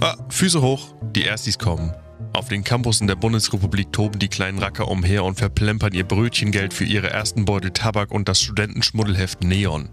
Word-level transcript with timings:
Ah, 0.00 0.16
Füße 0.28 0.60
hoch, 0.60 0.94
die 1.14 1.24
Erstis 1.24 1.58
kommen. 1.58 1.92
Auf 2.34 2.48
den 2.48 2.64
Campussen 2.64 3.06
der 3.06 3.16
Bundesrepublik 3.16 3.92
toben 3.92 4.18
die 4.18 4.28
kleinen 4.28 4.58
Racker 4.58 4.88
umher 4.88 5.24
und 5.24 5.38
verplempern 5.38 5.94
ihr 5.94 6.04
Brötchengeld 6.04 6.74
für 6.74 6.84
ihre 6.84 7.08
ersten 7.08 7.46
Beutel 7.46 7.70
Tabak 7.70 8.10
und 8.10 8.28
das 8.28 8.42
Studentenschmuddelheft 8.42 9.42
Neon. 9.42 9.88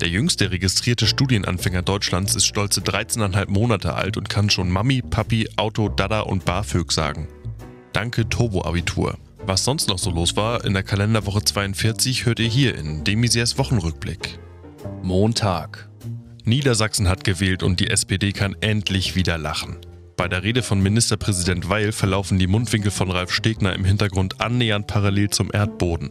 Der 0.00 0.08
jüngste 0.08 0.52
registrierte 0.52 1.06
Studienanfänger 1.06 1.82
Deutschlands 1.82 2.36
ist 2.36 2.46
stolze 2.46 2.82
13,5 2.82 3.50
Monate 3.50 3.94
alt 3.94 4.16
und 4.16 4.28
kann 4.28 4.48
schon 4.48 4.70
Mami, 4.70 5.02
Papi, 5.02 5.48
Auto, 5.56 5.88
Dada 5.88 6.20
und 6.20 6.44
BAföG 6.44 6.92
sagen. 6.92 7.26
Danke 7.92 8.28
Turbo-Abitur. 8.28 9.18
Was 9.44 9.64
sonst 9.64 9.88
noch 9.88 9.98
so 9.98 10.10
los 10.10 10.36
war 10.36 10.64
in 10.64 10.74
der 10.74 10.82
Kalenderwoche 10.84 11.42
42 11.42 12.26
hört 12.26 12.38
ihr 12.38 12.48
hier 12.48 12.76
in 12.76 13.02
Demisiers 13.02 13.58
Wochenrückblick. 13.58 14.38
Montag. 15.02 15.87
Niedersachsen 16.48 17.08
hat 17.08 17.24
gewählt 17.24 17.62
und 17.62 17.80
die 17.80 17.90
SPD 17.90 18.32
kann 18.32 18.56
endlich 18.60 19.14
wieder 19.14 19.38
lachen. 19.38 19.76
Bei 20.16 20.26
der 20.26 20.42
Rede 20.42 20.62
von 20.62 20.80
Ministerpräsident 20.80 21.68
Weil 21.68 21.92
verlaufen 21.92 22.38
die 22.38 22.48
Mundwinkel 22.48 22.90
von 22.90 23.10
Ralf 23.10 23.32
Stegner 23.32 23.72
im 23.74 23.84
Hintergrund 23.84 24.40
annähernd 24.40 24.88
parallel 24.88 25.30
zum 25.30 25.50
Erdboden. 25.52 26.10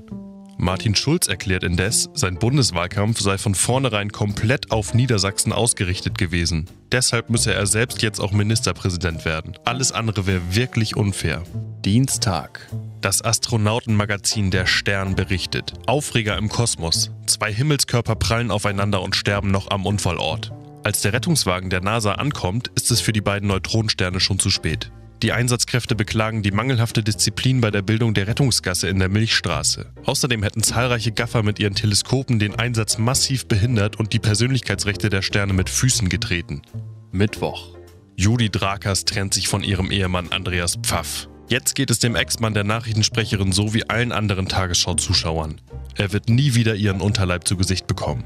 Martin 0.60 0.96
Schulz 0.96 1.28
erklärt 1.28 1.64
indes, 1.64 2.10
sein 2.14 2.40
Bundeswahlkampf 2.40 3.20
sei 3.20 3.38
von 3.38 3.54
vornherein 3.54 4.12
komplett 4.12 4.72
auf 4.72 4.94
Niedersachsen 4.94 5.52
ausgerichtet 5.52 6.18
gewesen. 6.18 6.66
Deshalb 6.92 7.30
müsse 7.30 7.54
er 7.54 7.68
selbst 7.68 8.02
jetzt 8.02 8.20
auch 8.20 8.32
Ministerpräsident 8.32 9.26
werden. 9.26 9.58
Alles 9.66 9.92
andere 9.92 10.26
wäre 10.26 10.42
wirklich 10.56 10.96
unfair. 10.96 11.44
Dienstag. 11.84 12.68
Das 13.02 13.24
Astronautenmagazin 13.24 14.50
Der 14.50 14.66
Stern 14.66 15.16
berichtet. 15.16 15.74
Aufreger 15.86 16.36
im 16.38 16.50
Kosmos. 16.50 17.12
Zwei 17.28 17.54
Himmelskörper 17.54 18.16
prallen 18.16 18.50
aufeinander 18.50 19.04
und 19.04 19.16
sterben 19.16 19.52
noch 19.52 19.70
am 19.70 19.86
Unfallort. 19.86 20.52
Als 20.84 21.02
der 21.02 21.14
Rettungswagen 21.14 21.70
der 21.70 21.82
NASA 21.82 22.14
ankommt, 22.14 22.72
ist 22.76 22.90
es 22.90 23.00
für 23.00 23.14
die 23.14 23.22
beiden 23.22 23.50
Neutronensterne 23.50 24.20
schon 24.20 24.40
zu 24.40 24.50
spät. 24.50 24.92
Die 25.22 25.32
Einsatzkräfte 25.32 25.96
beklagen 25.96 26.42
die 26.42 26.52
mangelhafte 26.52 27.04
Disziplin 27.04 27.62
bei 27.62 27.70
der 27.70 27.84
Bildung 27.84 28.16
der 28.16 28.28
Rettungsgasse 28.28 28.88
in 28.88 28.98
der 28.98 29.10
Milchstraße. 29.10 29.92
Außerdem 30.06 30.42
hätten 30.42 30.64
zahlreiche 30.64 31.12
Gaffer 31.12 31.44
mit 31.44 31.60
ihren 31.60 31.76
Teleskopen 31.76 32.40
den 32.40 32.56
Einsatz 32.56 32.98
massiv 32.98 33.48
behindert 33.48 33.98
und 33.98 34.14
die 34.14 34.20
Persönlichkeitsrechte 34.20 35.10
der 35.10 35.22
Sterne 35.22 35.54
mit 35.54 35.70
Füßen 35.70 36.10
getreten. 36.10 36.64
Mittwoch. 37.12 37.76
Judy 38.16 38.50
Drakas 38.50 39.06
trennt 39.06 39.36
sich 39.36 39.48
von 39.48 39.64
ihrem 39.64 39.92
Ehemann 39.92 40.32
Andreas 40.32 40.78
Pfaff. 40.82 41.28
Jetzt 41.50 41.76
geht 41.76 41.90
es 41.90 42.00
dem 42.00 42.16
Ex-Mann 42.16 42.54
der 42.54 42.66
Nachrichtensprecherin 42.66 43.54
so 43.54 43.74
wie 43.74 43.90
allen 43.90 44.12
anderen 44.12 44.50
Tagesschau-Zuschauern. 44.50 45.62
Er 45.96 46.12
wird 46.12 46.28
nie 46.28 46.56
wieder 46.56 46.76
ihren 46.76 47.00
Unterleib 47.00 47.48
zu 47.48 47.56
Gesicht 47.56 47.88
bekommen. 47.88 48.26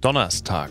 Donnerstag. 0.00 0.70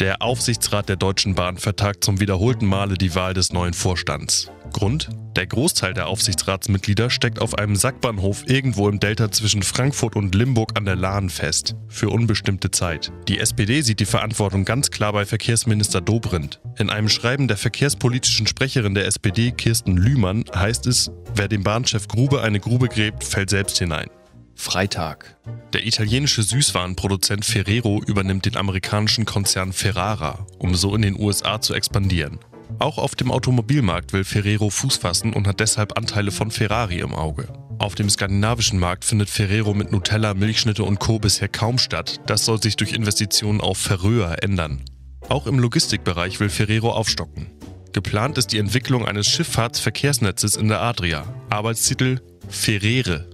Der 0.00 0.20
Aufsichtsrat 0.20 0.88
der 0.88 0.96
Deutschen 0.96 1.36
Bahn 1.36 1.58
vertagt 1.58 2.02
zum 2.02 2.18
wiederholten 2.18 2.66
Male 2.66 2.94
die 2.94 3.14
Wahl 3.14 3.34
des 3.34 3.52
neuen 3.52 3.72
Vorstands. 3.72 4.50
Grund? 4.72 5.08
Der 5.36 5.46
Großteil 5.46 5.94
der 5.94 6.08
Aufsichtsratsmitglieder 6.08 7.10
steckt 7.10 7.40
auf 7.40 7.58
einem 7.58 7.76
Sackbahnhof 7.76 8.48
irgendwo 8.48 8.88
im 8.88 9.00
Delta 9.00 9.30
zwischen 9.30 9.62
Frankfurt 9.62 10.16
und 10.16 10.34
Limburg 10.34 10.72
an 10.76 10.84
der 10.84 10.96
Lahn 10.96 11.30
fest. 11.30 11.74
Für 11.88 12.10
unbestimmte 12.10 12.70
Zeit. 12.70 13.12
Die 13.28 13.38
SPD 13.38 13.80
sieht 13.82 14.00
die 14.00 14.04
Verantwortung 14.04 14.64
ganz 14.64 14.90
klar 14.90 15.12
bei 15.12 15.24
Verkehrsminister 15.24 16.00
Dobrindt. 16.00 16.60
In 16.78 16.90
einem 16.90 17.08
Schreiben 17.08 17.48
der 17.48 17.56
verkehrspolitischen 17.56 18.46
Sprecherin 18.46 18.94
der 18.94 19.06
SPD, 19.06 19.52
Kirsten 19.52 19.96
Lühmann, 19.96 20.44
heißt 20.54 20.86
es, 20.86 21.10
wer 21.34 21.48
dem 21.48 21.62
Bahnchef 21.62 22.08
Grube 22.08 22.42
eine 22.42 22.60
Grube 22.60 22.88
gräbt, 22.88 23.24
fällt 23.24 23.50
selbst 23.50 23.78
hinein. 23.78 24.08
Freitag. 24.54 25.36
Der 25.72 25.86
italienische 25.86 26.42
Süßwarenproduzent 26.42 27.44
Ferrero 27.44 28.02
übernimmt 28.06 28.46
den 28.46 28.56
amerikanischen 28.56 29.24
Konzern 29.24 29.72
Ferrara, 29.72 30.46
um 30.58 30.74
so 30.74 30.94
in 30.94 31.02
den 31.02 31.18
USA 31.18 31.60
zu 31.60 31.74
expandieren. 31.74 32.38
Auch 32.82 32.98
auf 32.98 33.14
dem 33.14 33.30
Automobilmarkt 33.30 34.12
will 34.12 34.24
Ferrero 34.24 34.68
Fuß 34.68 34.96
fassen 34.96 35.34
und 35.34 35.46
hat 35.46 35.60
deshalb 35.60 35.96
Anteile 35.96 36.32
von 36.32 36.50
Ferrari 36.50 36.98
im 36.98 37.14
Auge. 37.14 37.46
Auf 37.78 37.94
dem 37.94 38.10
skandinavischen 38.10 38.80
Markt 38.80 39.04
findet 39.04 39.30
Ferrero 39.30 39.72
mit 39.72 39.92
Nutella, 39.92 40.34
Milchschnitte 40.34 40.82
und 40.82 40.98
Co. 40.98 41.20
bisher 41.20 41.46
kaum 41.46 41.78
statt. 41.78 42.18
Das 42.26 42.44
soll 42.44 42.60
sich 42.60 42.74
durch 42.74 42.92
Investitionen 42.92 43.60
auf 43.60 43.78
Ferröer 43.78 44.42
ändern. 44.42 44.82
Auch 45.28 45.46
im 45.46 45.60
Logistikbereich 45.60 46.40
will 46.40 46.48
Ferrero 46.48 46.90
aufstocken. 46.90 47.46
Geplant 47.92 48.36
ist 48.36 48.48
die 48.48 48.58
Entwicklung 48.58 49.06
eines 49.06 49.28
Schifffahrtsverkehrsnetzes 49.28 50.56
in 50.56 50.66
der 50.66 50.80
Adria. 50.80 51.24
Arbeitstitel 51.50 52.18
Ferrere. 52.48 53.30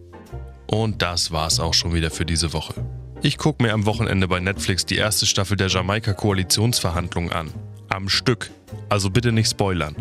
Und 0.66 1.00
das 1.00 1.32
war's 1.32 1.58
auch 1.58 1.72
schon 1.72 1.94
wieder 1.94 2.10
für 2.10 2.26
diese 2.26 2.52
Woche. 2.52 2.74
Ich 3.22 3.38
gucke 3.38 3.62
mir 3.62 3.72
am 3.72 3.86
Wochenende 3.86 4.28
bei 4.28 4.40
Netflix 4.40 4.84
die 4.84 4.96
erste 4.96 5.24
Staffel 5.24 5.56
der 5.56 5.68
Jamaika-Koalitionsverhandlungen 5.68 7.32
an. 7.32 7.50
Am 7.88 8.08
Stück. 8.08 8.50
Also 8.88 9.10
bitte 9.10 9.32
nicht 9.32 9.50
spoilern. 9.50 9.96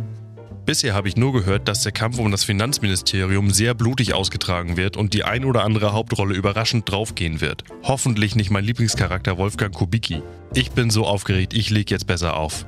Bisher 0.66 0.94
habe 0.94 1.08
ich 1.08 1.16
nur 1.16 1.32
gehört, 1.32 1.70
dass 1.70 1.84
der 1.84 1.94
Kampf 1.94 2.20
um 2.20 2.30
das 2.30 2.44
Finanzministerium 2.44 3.52
sehr 3.52 3.74
blutig 3.74 4.14
ausgetragen 4.14 4.76
wird 4.76 4.98
und 4.98 5.14
die 5.14 5.24
ein 5.24 5.46
oder 5.46 5.64
andere 5.64 5.94
Hauptrolle 5.94 6.36
überraschend 6.36 6.92
draufgehen 6.92 7.40
wird. 7.40 7.64
Hoffentlich 7.84 8.36
nicht 8.36 8.52
mein 8.52 8.66
Lieblingscharakter 8.66 9.38
Wolfgang 9.38 9.74
Kubicki. 9.74 10.22
Ich 10.54 10.72
bin 10.72 10.90
so 10.90 11.06
aufgeregt, 11.06 11.54
ich 11.54 11.70
leg 11.70 11.90
jetzt 11.90 12.08
besser 12.08 12.36
auf. 12.36 12.66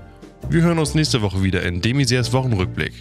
Wir 0.50 0.62
hören 0.62 0.80
uns 0.80 0.96
nächste 0.96 1.22
Woche 1.22 1.44
wieder 1.44 1.64
in 1.64 1.82
Demisiers 1.82 2.32
Wochenrückblick. 2.32 2.94